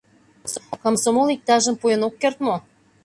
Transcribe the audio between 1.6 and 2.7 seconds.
пуэн ок керт мо?